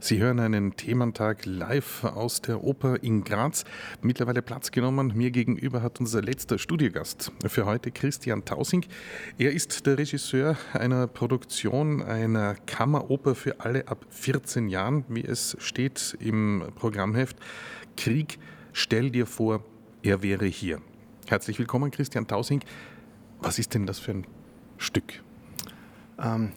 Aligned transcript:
Sie 0.00 0.20
hören 0.20 0.38
einen 0.38 0.76
Thementag 0.76 1.44
live 1.44 2.04
aus 2.04 2.40
der 2.40 2.62
Oper 2.62 3.02
in 3.02 3.24
Graz. 3.24 3.64
Mittlerweile 4.00 4.42
Platz 4.42 4.70
genommen. 4.70 5.12
Mir 5.16 5.32
gegenüber 5.32 5.82
hat 5.82 5.98
unser 5.98 6.22
letzter 6.22 6.56
Studiogast 6.56 7.32
für 7.48 7.66
heute 7.66 7.90
Christian 7.90 8.44
Tausing. 8.44 8.84
Er 9.38 9.52
ist 9.52 9.86
der 9.86 9.98
Regisseur 9.98 10.56
einer 10.72 11.08
Produktion 11.08 12.00
einer 12.00 12.54
Kammeroper 12.54 13.34
für 13.34 13.58
alle 13.58 13.88
ab 13.88 14.06
14 14.10 14.68
Jahren, 14.68 15.04
wie 15.08 15.24
es 15.24 15.56
steht 15.58 16.16
im 16.20 16.62
Programmheft. 16.76 17.36
Krieg, 17.96 18.38
stell 18.72 19.10
dir 19.10 19.26
vor, 19.26 19.64
er 20.04 20.22
wäre 20.22 20.46
hier. 20.46 20.80
Herzlich 21.26 21.58
willkommen, 21.58 21.90
Christian 21.90 22.28
Tausing. 22.28 22.62
Was 23.40 23.58
ist 23.58 23.74
denn 23.74 23.84
das 23.84 23.98
für 23.98 24.12
ein 24.12 24.26
Stück? 24.76 25.24
Ähm, 26.20 26.52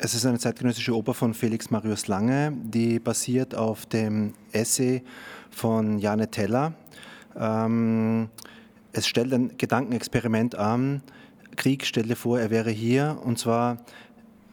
es 0.00 0.14
ist 0.14 0.26
eine 0.26 0.38
zeitgenössische 0.38 0.94
Oper 0.94 1.12
von 1.12 1.34
Felix 1.34 1.70
Marius 1.70 2.06
Lange, 2.06 2.52
die 2.62 3.00
basiert 3.00 3.54
auf 3.54 3.86
dem 3.86 4.34
Essay 4.52 5.02
von 5.50 5.98
Jane 5.98 6.30
Teller. 6.30 6.74
Ähm, 7.36 8.28
es 8.92 9.06
stellt 9.08 9.32
ein 9.32 9.56
Gedankenexperiment 9.58 10.54
an. 10.54 11.02
Krieg, 11.56 11.84
stell 11.84 12.14
vor, 12.14 12.38
er 12.38 12.50
wäre 12.50 12.70
hier. 12.70 13.18
Und 13.24 13.38
zwar, 13.38 13.78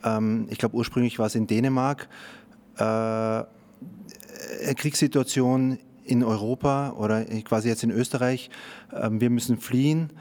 ähm, 0.03 0.47
ich 0.49 0.57
glaube, 0.57 0.75
ursprünglich 0.75 1.19
war 1.19 1.27
es 1.27 1.35
in 1.35 1.45
Dänemark. 1.47 2.09
Äh, 2.77 2.83
eine 2.83 3.45
Kriegssituation 4.75 5.77
in 6.05 6.23
Europa 6.23 6.91
oder 6.91 7.23
quasi 7.43 7.69
jetzt 7.69 7.83
in 7.83 7.91
Österreich. 7.91 8.49
Ähm, 8.93 9.21
wir 9.21 9.29
müssen 9.29 9.57
fliehen. 9.57 10.11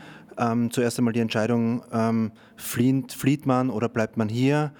Zuerst 0.71 0.99
einmal 0.99 1.13
die 1.13 1.21
Entscheidung, 1.21 1.85
flieht 2.57 3.47
man 3.47 3.71
oder 3.71 3.89
bleibt 3.89 4.17
man 4.17 4.29
hier? 4.29 4.73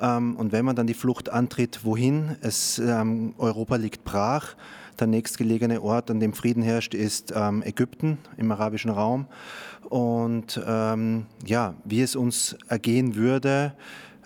Ähm, 0.00 0.36
und 0.36 0.52
wenn 0.52 0.64
man 0.64 0.76
dann 0.76 0.86
die 0.86 0.94
Flucht 0.94 1.28
antritt, 1.30 1.84
wohin? 1.84 2.36
Es, 2.40 2.78
ähm, 2.78 3.34
Europa 3.38 3.76
liegt 3.76 4.04
brach. 4.04 4.54
Der 4.98 5.06
nächstgelegene 5.06 5.82
Ort, 5.82 6.10
an 6.10 6.20
dem 6.20 6.32
Frieden 6.32 6.62
herrscht, 6.62 6.94
ist 6.94 7.32
ähm, 7.36 7.62
Ägypten 7.62 8.18
im 8.38 8.50
arabischen 8.50 8.90
Raum. 8.90 9.26
Und 9.88 10.60
ähm, 10.66 11.26
ja, 11.44 11.74
wie 11.84 12.00
es 12.00 12.16
uns 12.16 12.56
ergehen 12.68 13.14
würde, 13.14 13.74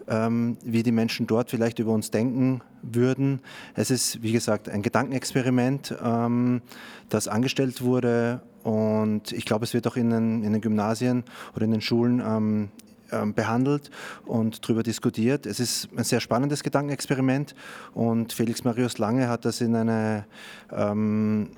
ähm, 0.09 0.57
wie 0.65 0.83
die 0.83 0.93
Menschen 0.93 1.27
dort 1.27 1.51
vielleicht 1.51 1.79
über 1.79 1.93
uns 1.93 2.11
denken 2.11 2.63
würden. 2.83 3.41
Es 3.75 3.91
ist, 3.91 4.23
wie 4.23 4.33
gesagt, 4.33 4.69
ein 4.69 4.83
Gedankenexperiment, 4.83 5.95
ähm, 6.03 6.63
das 7.09 7.29
angestellt 7.29 7.83
wurde. 7.83 8.43
Und 8.63 9.33
ich 9.33 9.45
glaube, 9.45 9.65
es 9.65 9.75
wird 9.75 9.87
auch 9.87 9.97
in 9.97 10.11
den, 10.11 10.43
in 10.45 10.53
den 10.53 10.61
Gymnasien 10.61 11.25
oder 11.55 11.65
in 11.65 11.71
den 11.71 11.81
Schulen 11.81 12.71
behandelt 13.35 13.91
und 14.25 14.65
darüber 14.65 14.83
diskutiert. 14.83 15.47
Es 15.47 15.61
ist 15.61 15.89
ein 15.97 16.05
sehr 16.05 16.21
spannendes 16.21 16.63
Gedankenexperiment 16.63 17.55
und 17.95 18.33
Felix 18.33 18.65
Marius 18.65 18.99
Lange 18.99 19.29
hat 19.29 19.45
das 19.45 19.61
in 19.61 19.75
eine 19.75 20.27
ähm, 20.73 21.51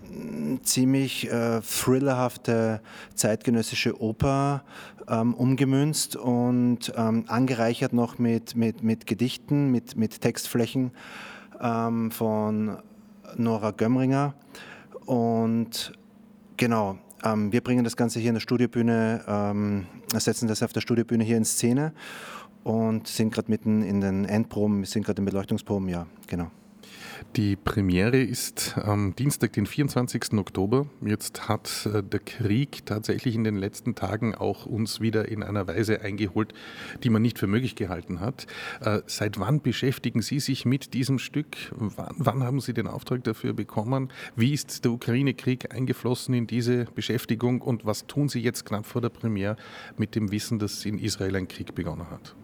ziemlich 0.62 1.30
äh, 1.30 1.60
thrillerhafte 1.60 2.80
zeitgenössische 3.14 4.00
Oper 4.00 4.64
ähm, 5.08 5.34
umgemünzt 5.34 6.16
und 6.16 6.92
ähm, 6.96 7.24
angereichert 7.28 7.92
noch 7.92 8.18
mit, 8.18 8.56
mit, 8.56 8.82
mit 8.82 9.06
Gedichten, 9.06 9.70
mit, 9.70 9.96
mit 9.96 10.20
Textflächen 10.20 10.92
ähm, 11.60 12.10
von 12.10 12.78
Nora 13.36 13.70
Gömmringer. 13.70 14.34
Und 15.06 15.92
genau, 16.56 16.90
ähm, 16.92 16.98
wir 17.24 17.60
bringen 17.60 17.84
das 17.84 17.96
Ganze 17.96 18.18
hier 18.18 18.30
in 18.30 18.34
der 18.34 18.40
Studiobühne, 18.40 19.24
ähm, 19.26 19.86
setzen 20.14 20.48
das 20.48 20.62
auf 20.62 20.72
der 20.72 20.80
Studiobühne 20.80 21.24
hier 21.24 21.36
in 21.36 21.44
Szene 21.44 21.92
und 22.64 23.08
sind 23.08 23.32
gerade 23.32 23.50
mitten 23.50 23.82
in 23.82 24.00
den 24.00 24.24
Endproben, 24.24 24.84
sind 24.84 25.04
gerade 25.04 25.20
in 25.20 25.24
Beleuchtungsproben, 25.24 25.88
ja, 25.88 26.06
genau. 26.26 26.50
Die 27.36 27.56
Premiere 27.56 28.20
ist 28.20 28.76
am 28.76 29.16
Dienstag, 29.16 29.54
den 29.54 29.66
24. 29.66 30.34
Oktober. 30.34 30.86
Jetzt 31.04 31.48
hat 31.48 31.88
äh, 31.92 32.02
der 32.02 32.20
Krieg 32.20 32.84
tatsächlich 32.84 33.34
in 33.34 33.44
den 33.44 33.56
letzten 33.56 33.94
Tagen 33.94 34.34
auch 34.34 34.66
uns 34.66 35.00
wieder 35.00 35.28
in 35.28 35.42
einer 35.42 35.66
Weise 35.66 36.02
eingeholt, 36.02 36.52
die 37.02 37.10
man 37.10 37.22
nicht 37.22 37.38
für 37.38 37.46
möglich 37.46 37.74
gehalten 37.74 38.20
hat. 38.20 38.46
Äh, 38.80 39.00
seit 39.06 39.40
wann 39.40 39.62
beschäftigen 39.62 40.20
Sie 40.20 40.40
sich 40.40 40.64
mit 40.64 40.94
diesem 40.94 41.18
Stück? 41.18 41.56
Wann, 41.70 42.14
wann 42.18 42.42
haben 42.42 42.60
Sie 42.60 42.74
den 42.74 42.86
Auftrag 42.86 43.24
dafür 43.24 43.52
bekommen? 43.52 44.10
Wie 44.36 44.52
ist 44.52 44.84
der 44.84 44.92
Ukraine-Krieg 44.92 45.74
eingeflossen 45.74 46.34
in 46.34 46.46
diese 46.46 46.84
Beschäftigung 46.94 47.62
und 47.62 47.86
was 47.86 48.06
tun 48.06 48.28
Sie 48.28 48.40
jetzt 48.40 48.66
knapp 48.66 48.86
vor 48.86 49.00
der 49.00 49.08
Premiere 49.08 49.56
mit 49.96 50.14
dem 50.14 50.30
Wissen, 50.32 50.58
dass 50.58 50.84
in 50.84 50.98
Israel 50.98 51.36
ein 51.36 51.48
Krieg 51.48 51.74
begonnen 51.74 52.10
hat? 52.10 52.34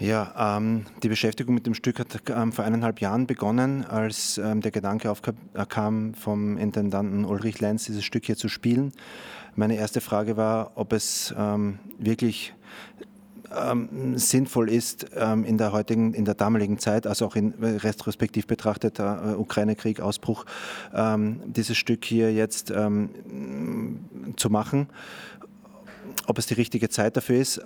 Ja, 0.00 0.56
ähm, 0.56 0.84
die 1.02 1.08
Beschäftigung 1.08 1.56
mit 1.56 1.66
dem 1.66 1.74
Stück 1.74 1.98
hat 1.98 2.22
ähm, 2.30 2.52
vor 2.52 2.64
eineinhalb 2.64 3.00
Jahren 3.00 3.26
begonnen, 3.26 3.84
als 3.84 4.38
ähm, 4.38 4.60
der 4.60 4.70
Gedanke 4.70 5.10
aufkam 5.10 6.14
vom 6.14 6.56
Intendanten 6.56 7.24
Ulrich 7.24 7.60
Lenz, 7.60 7.86
dieses 7.86 8.04
Stück 8.04 8.24
hier 8.24 8.36
zu 8.36 8.48
spielen. 8.48 8.92
Meine 9.56 9.76
erste 9.76 10.00
Frage 10.00 10.36
war, 10.36 10.72
ob 10.76 10.92
es 10.92 11.34
ähm, 11.36 11.80
wirklich 11.98 12.54
ähm, 13.52 14.16
sinnvoll 14.16 14.70
ist, 14.70 15.06
ähm, 15.16 15.44
in 15.44 15.58
der 15.58 15.72
heutigen, 15.72 16.14
in 16.14 16.24
der 16.24 16.34
damaligen 16.34 16.78
Zeit, 16.78 17.04
also 17.04 17.26
auch 17.26 17.34
in 17.34 17.54
retrospektiv 17.58 18.46
betrachtet, 18.46 19.00
äh, 19.00 19.34
Ukraine-Krieg, 19.36 20.00
Ausbruch, 20.00 20.44
dieses 21.44 21.76
Stück 21.76 22.04
hier 22.04 22.32
jetzt 22.32 22.68
zu 22.68 24.50
machen 24.50 24.86
ob 26.26 26.36
es 26.38 26.46
die 26.46 26.54
richtige 26.54 26.90
Zeit 26.90 27.16
dafür 27.16 27.40
ist. 27.40 27.60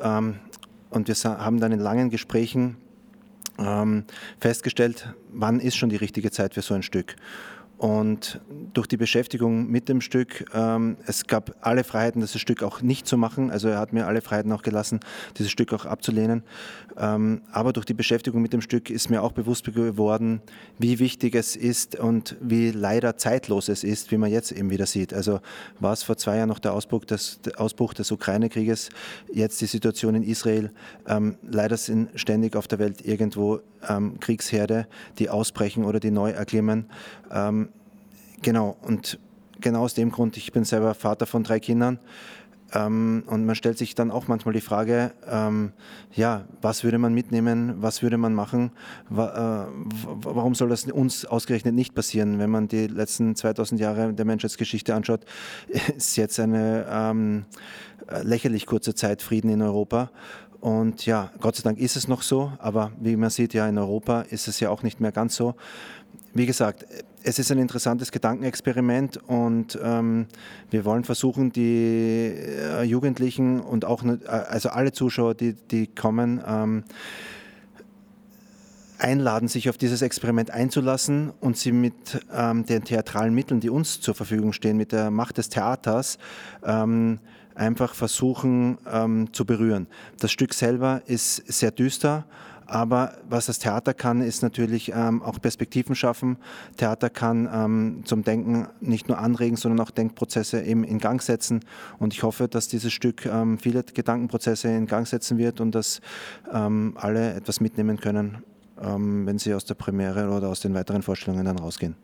Und 0.92 1.08
wir 1.08 1.14
haben 1.25 1.58
dann 1.58 1.72
in 1.72 1.80
langen 1.80 2.10
Gesprächen 2.10 2.76
ähm, 3.58 4.04
festgestellt, 4.41 5.14
wann 5.32 5.58
ist 5.58 5.75
schon 5.76 5.88
die 5.88 5.97
richtige 5.97 6.30
Zeit 6.30 6.53
für 6.53 6.60
so 6.60 6.75
ein 6.75 6.82
Stück. 6.82 7.16
Und 7.82 8.41
durch 8.75 8.87
die 8.87 8.97
Beschäftigung 8.97 9.69
mit 9.69 9.88
dem 9.88 10.00
Stück, 10.00 10.44
ähm, 10.54 10.98
es 11.04 11.26
gab 11.26 11.56
alle 11.62 11.82
Freiheiten, 11.82 12.20
das 12.20 12.38
Stück 12.38 12.62
auch 12.62 12.81
nicht 12.81 13.09
zu 13.09 13.16
machen. 13.16 13.50
Also 13.50 13.66
er 13.66 13.81
hat 13.81 13.93
mir 13.93 14.06
alle 14.06 14.20
Freiheiten 14.20 14.53
auch 14.53 14.62
gelassen, 14.62 15.00
dieses 15.37 15.50
Stück 15.50 15.72
auch 15.72 15.84
abzulehnen. 15.84 16.44
Ähm, 16.97 17.41
aber 17.50 17.72
durch 17.72 17.84
die 17.84 17.94
Beschäftigung 17.94 18.41
mit 18.41 18.53
dem 18.53 18.60
Stück 18.60 18.88
ist 18.88 19.10
mir 19.10 19.20
auch 19.20 19.32
bewusst 19.32 19.65
geworden, 19.65 20.43
wie 20.78 21.00
wichtig 21.00 21.34
es 21.34 21.56
ist 21.56 21.98
und 21.98 22.37
wie 22.41 22.70
leider 22.70 23.16
zeitlos 23.16 23.69
es 23.69 23.82
ist, 23.82 24.12
wie 24.12 24.16
man 24.16 24.31
jetzt 24.31 24.53
eben 24.53 24.70
wieder 24.70 24.87
sieht. 24.87 25.12
Also 25.12 25.41
war 25.81 25.93
es 25.93 26.04
vor 26.04 26.16
zwei 26.16 26.37
Jahren 26.37 26.50
noch 26.50 26.60
der 26.60 26.75
Ausbruch 26.75 27.04
des, 27.04 27.41
der 27.41 27.60
Ausbruch 27.60 27.94
des 27.94 28.12
Ukraine-Krieges, 28.12 28.91
jetzt 29.32 29.60
die 29.60 29.66
Situation 29.66 30.14
in 30.14 30.22
Israel. 30.22 30.70
Ähm, 31.09 31.34
leider 31.43 31.76
sind 31.76 32.10
ständig 32.14 32.54
auf 32.54 32.69
der 32.69 32.78
Welt 32.78 33.04
irgendwo 33.04 33.59
ähm, 33.88 34.20
Kriegsherde, 34.20 34.87
die 35.19 35.28
ausbrechen 35.31 35.84
oder 35.84 35.99
die 35.99 36.12
neu 36.12 36.31
erklimmen. 36.31 36.87
Genau, 38.42 38.76
und 38.82 39.19
genau 39.60 39.82
aus 39.82 39.94
dem 39.94 40.10
Grund, 40.10 40.36
ich 40.36 40.53
bin 40.53 40.64
selber 40.64 40.94
Vater 40.94 41.26
von 41.26 41.44
drei 41.44 41.60
Kindern. 41.60 41.98
Ähm, 42.75 43.22
und 43.26 43.44
man 43.44 43.54
stellt 43.54 43.78
sich 43.78 43.94
dann 43.94 44.10
auch 44.10 44.28
manchmal 44.28 44.54
die 44.54 44.60
Frage, 44.60 45.12
ähm, 45.28 45.72
ja, 46.14 46.47
was 46.60 46.84
würde 46.84 46.98
man 46.98 47.12
mitnehmen, 47.12 47.75
was 47.76 48.02
würde 48.02 48.16
man 48.16 48.34
machen, 48.34 48.72
wa 49.10 49.69
äh, 49.69 49.72
warum 50.22 50.54
soll 50.54 50.70
das 50.70 50.84
uns 50.86 51.25
ausgerechnet 51.26 51.75
nicht 51.75 51.94
passieren? 51.94 52.38
Wenn 52.38 52.50
man 52.50 52.69
die 52.69 52.86
letzten 52.86 53.36
2000 53.36 53.81
Jahre 53.81 54.14
der 54.14 54.25
Menschheitsgeschichte 54.25 54.94
anschaut, 54.94 55.25
ist 55.97 56.16
jetzt 56.16 56.41
eine 56.41 56.86
ähm, 56.91 57.44
lächerlich 58.22 58.66
kurze 58.66 58.94
Zeit 58.94 59.22
Frieden 59.22 59.50
in 59.50 59.62
Europa. 59.62 60.10
Und 60.60 61.06
ja, 61.06 61.31
Gott 61.41 61.56
sei 61.56 61.64
Dank 61.64 61.78
ist 61.78 61.97
es 61.97 62.08
noch 62.08 62.22
so, 62.22 62.52
aber 62.58 62.92
wie 63.00 63.16
man 63.16 63.31
sieht, 63.31 63.52
ja, 63.52 63.69
in 63.69 63.78
Europa 63.78 64.22
ist 64.22 64.48
es 64.48 64.60
ja 64.60 64.70
auch 64.70 64.82
nicht 64.82 65.00
mehr 65.00 65.12
ganz 65.12 65.34
so 65.34 65.56
wie 66.34 66.46
gesagt, 66.46 66.86
es 67.24 67.38
ist 67.38 67.50
ein 67.52 67.58
interessantes 67.58 68.10
Gedankenexperiment 68.10 69.18
und 69.28 69.78
ähm, 69.82 70.26
wir 70.70 70.84
wollen 70.84 71.04
versuchen, 71.04 71.52
die 71.52 72.34
äh, 72.34 72.82
Jugendlichen 72.82 73.60
und 73.60 73.84
auch 73.84 74.02
äh, 74.04 74.18
also 74.26 74.70
alle 74.70 74.92
Zuschauer, 74.92 75.34
die, 75.34 75.54
die 75.54 75.86
kommen, 75.86 76.42
ähm, 76.46 76.84
einladen, 78.98 79.48
sich 79.48 79.68
auf 79.68 79.76
dieses 79.76 80.00
Experiment 80.00 80.50
einzulassen 80.50 81.32
und 81.40 81.56
sie 81.56 81.72
mit 81.72 82.25
ähm, 82.32 82.64
den 82.64 82.84
theatralen 82.84 83.34
Mitteln, 83.34 83.60
die 83.60 83.70
uns 83.70 84.00
zur 84.00 84.14
Verfügung 84.14 84.52
stehen, 84.52 84.76
mit 84.76 84.92
der 84.92 85.10
Macht 85.10 85.38
des 85.38 85.48
Theaters, 85.48 86.19
ähm, 86.64 87.19
einfach 87.54 87.94
versuchen 87.94 88.78
ähm, 88.90 89.32
zu 89.32 89.44
berühren. 89.44 89.87
Das 90.20 90.31
Stück 90.31 90.54
selber 90.54 91.02
ist 91.06 91.37
sehr 91.52 91.70
düster 91.70 92.25
aber 92.72 93.12
was 93.28 93.46
das 93.46 93.58
Theater 93.58 93.92
kann, 93.92 94.22
ist 94.22 94.42
natürlich 94.42 94.92
ähm, 94.94 95.22
auch 95.22 95.38
Perspektiven 95.38 95.94
schaffen. 95.94 96.38
Theater 96.78 97.10
kann 97.10 97.46
ähm, 97.52 98.02
zum 98.04 98.24
Denken 98.24 98.66
nicht 98.80 99.08
nur 99.08 99.19
anregen, 99.19 99.56
sondern 99.56 99.86
auch 99.86 99.90
Denkprozesse 99.90 100.62
eben 100.62 100.82
in 100.82 100.98
Gang 100.98 101.20
setzen. 101.20 101.60
Und 101.98 102.14
ich 102.14 102.22
hoffe, 102.22 102.48
dass 102.48 102.69
dieses 102.69 102.90
Stück 102.92 103.26
ähm, 103.26 103.58
viele 103.58 103.82
Gedankenprozesse 103.82 104.69
in 104.69 104.86
Gang 104.86 105.06
setzen 105.06 105.36
wird 105.36 105.60
und 105.60 105.74
dass 105.74 106.00
ähm, 106.50 106.94
alle 106.96 107.34
etwas 107.34 107.60
mitnehmen 107.60 108.00
können, 108.00 108.38
ähm, 108.80 109.26
wenn 109.26 109.38
sie 109.38 109.52
aus 109.52 109.66
der 109.66 109.75
Premiere 109.75 110.30
oder 110.30 110.48
aus 110.48 110.60
den 110.60 110.72
weiteren 110.72 111.02
Vorstellungen 111.02 111.44
dann 111.44 111.58
rausgehen. 111.58 111.94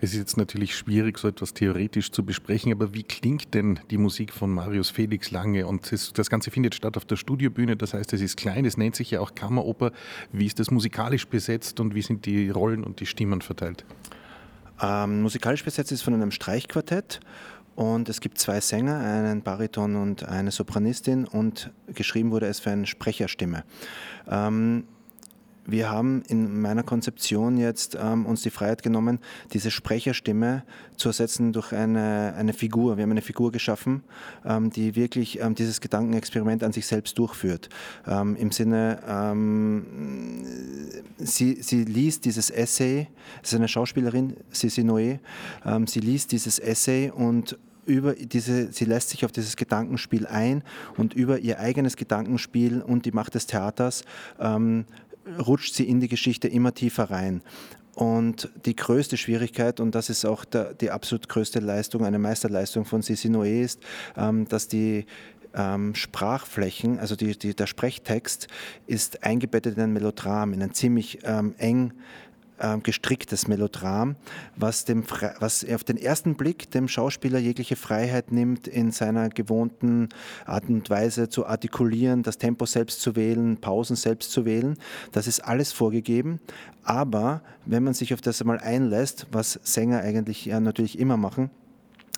Es 0.00 0.12
ist 0.12 0.18
jetzt 0.18 0.36
natürlich 0.36 0.74
schwierig, 0.76 1.18
so 1.18 1.28
etwas 1.28 1.52
theoretisch 1.52 2.10
zu 2.10 2.24
besprechen, 2.24 2.72
aber 2.72 2.94
wie 2.94 3.02
klingt 3.02 3.54
denn 3.54 3.80
die 3.90 3.98
Musik 3.98 4.32
von 4.32 4.50
Marius 4.50 4.90
Felix 4.90 5.30
Lange? 5.30 5.66
Und 5.66 5.92
das, 5.92 6.12
das, 6.12 6.30
Ganze 6.30 6.50
findet 6.50 6.74
statt 6.74 6.96
auf 6.96 7.04
der 7.04 7.16
Studiobühne, 7.16 7.76
das 7.76 7.94
heißt, 7.94 8.12
es 8.12 8.20
ist 8.20 8.36
klein, 8.36 8.64
es 8.64 8.76
nennt 8.76 8.96
sich 8.96 9.10
ja 9.10 9.20
auch 9.20 9.34
Kammeroper. 9.34 9.92
Wie 10.32 10.46
ist 10.46 10.58
das 10.58 10.70
musikalisch 10.70 11.26
besetzt 11.26 11.80
und 11.80 11.94
wie 11.94 12.02
sind 12.02 12.26
die 12.26 12.50
Rollen 12.50 12.84
und 12.84 13.00
die 13.00 13.06
Stimmen 13.06 13.42
verteilt? 13.42 13.84
Ähm, 14.82 15.22
musikalisch 15.22 15.64
besetzt 15.64 15.92
ist 15.92 16.02
von 16.02 16.14
einem 16.14 16.30
Streichquartett 16.30 17.20
und 17.76 18.08
es 18.08 18.20
gibt 18.20 18.38
zwei 18.38 18.60
Sänger, 18.60 18.98
einen 18.98 19.42
Bariton 19.42 19.96
und 19.96 20.24
eine 20.24 20.50
Sopranistin 20.50 21.26
und 21.26 21.70
geschrieben 21.94 22.30
wurde 22.30 22.46
es 22.46 22.60
für 22.60 22.70
eine 22.70 22.86
Sprecherstimme. 22.86 23.64
Ähm, 24.30 24.84
wir 25.70 25.90
haben 25.90 26.22
in 26.28 26.60
meiner 26.60 26.82
Konzeption 26.82 27.56
jetzt 27.56 27.96
ähm, 28.00 28.26
uns 28.26 28.42
die 28.42 28.50
Freiheit 28.50 28.82
genommen, 28.82 29.18
diese 29.52 29.70
Sprecherstimme 29.70 30.64
zu 30.96 31.08
ersetzen 31.08 31.52
durch 31.52 31.72
eine, 31.72 32.34
eine 32.36 32.52
Figur. 32.52 32.96
Wir 32.96 33.02
haben 33.02 33.10
eine 33.10 33.22
Figur 33.22 33.52
geschaffen, 33.52 34.02
ähm, 34.44 34.70
die 34.70 34.96
wirklich 34.96 35.40
ähm, 35.40 35.54
dieses 35.54 35.80
Gedankenexperiment 35.80 36.62
an 36.62 36.72
sich 36.72 36.86
selbst 36.86 37.18
durchführt. 37.18 37.68
Ähm, 38.06 38.36
Im 38.36 38.52
Sinne, 38.52 38.98
ähm, 39.08 39.86
sie, 41.18 41.62
sie 41.62 41.84
liest 41.84 42.24
dieses 42.24 42.50
Essay, 42.50 43.08
es 43.42 43.52
ist 43.52 43.58
eine 43.58 43.68
Schauspielerin, 43.68 44.36
Sissi 44.50 44.82
Noé, 44.82 45.18
ähm, 45.64 45.86
sie 45.86 46.00
liest 46.00 46.32
dieses 46.32 46.58
Essay 46.58 47.10
und 47.10 47.58
über 47.86 48.14
diese, 48.14 48.72
sie 48.72 48.84
lässt 48.84 49.10
sich 49.10 49.24
auf 49.24 49.32
dieses 49.32 49.56
Gedankenspiel 49.56 50.26
ein 50.26 50.62
und 50.96 51.14
über 51.14 51.38
ihr 51.38 51.58
eigenes 51.58 51.96
Gedankenspiel 51.96 52.82
und 52.82 53.04
die 53.04 53.12
Macht 53.12 53.34
des 53.34 53.46
Theaters 53.46 54.04
ähm, 54.38 54.84
rutscht 55.38 55.74
sie 55.74 55.88
in 55.88 56.00
die 56.00 56.08
Geschichte 56.08 56.48
immer 56.48 56.74
tiefer 56.74 57.10
rein. 57.10 57.42
Und 57.94 58.48
die 58.64 58.76
größte 58.76 59.16
Schwierigkeit, 59.16 59.80
und 59.80 59.94
das 59.94 60.10
ist 60.10 60.24
auch 60.24 60.44
der, 60.44 60.74
die 60.74 60.90
absolut 60.90 61.28
größte 61.28 61.60
Leistung, 61.60 62.04
eine 62.04 62.18
Meisterleistung 62.18 62.84
von 62.84 63.02
Sissi 63.02 63.28
Noé, 63.28 63.62
ist, 63.62 63.80
ähm, 64.16 64.48
dass 64.48 64.68
die 64.68 65.06
ähm, 65.54 65.94
Sprachflächen, 65.94 66.98
also 66.98 67.16
die, 67.16 67.36
die, 67.36 67.54
der 67.54 67.66
Sprechtext, 67.66 68.46
ist 68.86 69.24
eingebettet 69.24 69.76
in 69.76 69.82
ein 69.82 69.92
Melodram, 69.92 70.52
in 70.52 70.62
ein 70.62 70.72
ziemlich 70.72 71.18
ähm, 71.24 71.54
eng 71.58 71.92
gestricktes 72.82 73.48
Melodram, 73.48 74.16
was, 74.56 74.84
dem, 74.84 75.04
was 75.38 75.66
auf 75.68 75.84
den 75.84 75.96
ersten 75.96 76.34
Blick 76.34 76.70
dem 76.70 76.88
Schauspieler 76.88 77.38
jegliche 77.38 77.76
Freiheit 77.76 78.32
nimmt, 78.32 78.68
in 78.68 78.92
seiner 78.92 79.28
gewohnten 79.30 80.08
Art 80.44 80.68
und 80.68 80.88
Weise 80.90 81.28
zu 81.28 81.46
artikulieren, 81.46 82.22
das 82.22 82.38
Tempo 82.38 82.66
selbst 82.66 83.00
zu 83.00 83.16
wählen, 83.16 83.56
Pausen 83.56 83.96
selbst 83.96 84.30
zu 84.32 84.44
wählen. 84.44 84.76
Das 85.12 85.26
ist 85.26 85.40
alles 85.40 85.72
vorgegeben. 85.72 86.40
Aber 86.84 87.42
wenn 87.66 87.84
man 87.84 87.94
sich 87.94 88.14
auf 88.14 88.20
das 88.20 88.40
einmal 88.40 88.58
einlässt, 88.58 89.26
was 89.32 89.58
Sänger 89.62 90.00
eigentlich 90.00 90.44
ja 90.44 90.60
natürlich 90.60 90.98
immer 90.98 91.16
machen 91.16 91.50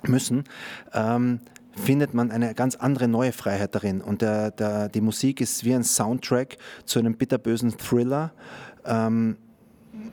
müssen, 0.04 0.44
ähm, 0.92 1.40
findet 1.74 2.14
man 2.14 2.30
eine 2.30 2.54
ganz 2.54 2.76
andere 2.76 3.08
neue 3.08 3.32
Freiheit 3.32 3.74
darin. 3.74 4.00
Und 4.00 4.22
der, 4.22 4.50
der, 4.50 4.88
die 4.88 5.00
Musik 5.00 5.40
ist 5.40 5.64
wie 5.64 5.74
ein 5.74 5.84
Soundtrack 5.84 6.58
zu 6.84 6.98
einem 6.98 7.16
bitterbösen 7.16 7.76
Thriller. 7.78 8.32
Ähm, 8.84 9.36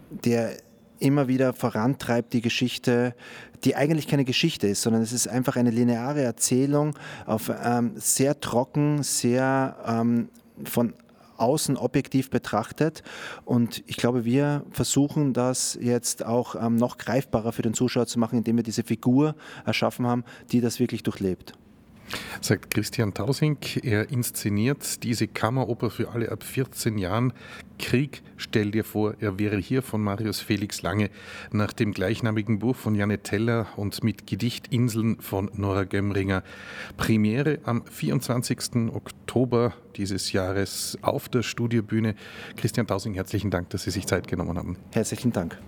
der 0.10 0.58
immer 1.00 1.28
wieder 1.28 1.54
vorantreibt, 1.54 2.34
die 2.34 2.42
Geschichte, 2.42 3.16
die 3.64 3.76
eigentlich 3.76 4.08
keine 4.08 4.26
Geschichte 4.26 4.68
ist, 4.68 4.82
sondern 4.82 5.02
es 5.02 5.14
ist 5.14 5.28
einfach 5.28 5.56
eine 5.56 5.72
lineare 5.72 6.22
Erzählung 6.22 6.96
auf 7.26 7.52
ähm, 7.64 7.94
sehr 7.96 8.40
trocken, 8.40 9.04
sehr 9.04 9.78
ähm, 9.88 10.30
von 10.66 10.94
außen 11.38 11.78
objektiv 11.78 12.30
betrachtet. 12.30 13.02
Und 13.46 13.82
ich 13.88 13.96
glaube, 13.96 14.26
wir 14.26 14.64
versuchen 14.72 15.34
das 15.34 15.78
jetzt 15.82 16.26
auch 16.26 16.56
ähm, 16.56 16.76
noch 16.76 16.98
greifbarer 16.98 17.54
für 17.54 17.62
den 17.62 17.74
Zuschauer 17.74 18.08
zu 18.08 18.20
machen, 18.20 18.38
indem 18.38 18.58
wir 18.58 18.64
diese 18.64 18.84
Figur 18.84 19.36
erschaffen 19.66 20.06
haben, 20.06 20.26
die 20.52 20.60
das 20.62 20.80
wirklich 20.80 21.04
durchlebt 21.04 21.54
sagt 22.42 22.74
Christian 22.74 23.14
Tausink. 23.14 23.84
Er 23.84 24.10
inszeniert 24.10 25.04
diese 25.04 25.28
Kammeroper 25.28 25.90
für 25.90 26.10
alle 26.10 26.32
ab 26.32 26.44
14 26.44 26.98
Jahren. 26.98 27.34
Krieg, 27.78 28.22
stell 28.38 28.72
dir 28.72 28.84
vor, 28.84 29.16
er 29.20 29.40
wäre 29.40 29.58
hier 29.58 29.82
von 29.82 30.02
Marius 30.02 30.42
Felix 30.42 30.82
Lange 30.82 31.10
nach 31.52 31.72
dem 31.72 31.94
gleichnamigen 31.94 32.60
Buch 32.60 32.76
von 32.76 32.96
Janne 32.96 33.20
Teller 33.20 33.68
und 33.78 34.04
mit 34.04 34.28
Gedichtinseln 34.28 35.22
von 35.22 35.52
Nora 35.54 35.84
Gömmringer. 35.84 36.44
Premiere 36.98 37.60
am 37.64 37.86
24. 37.86 38.92
Oktober 38.94 39.74
dieses 39.96 40.32
Jahres 40.32 40.98
auf 41.02 41.30
der 41.30 41.44
Studiobühne. 41.44 42.16
Christian 42.58 42.88
Tausing, 42.88 43.14
herzlichen 43.14 43.52
Dank, 43.52 43.70
dass 43.70 43.84
Sie 43.84 43.92
sich 43.92 44.08
Zeit 44.08 44.28
genommen 44.28 44.58
haben. 44.58 44.78
Herzlichen 44.92 45.32
Dank. 45.32 45.60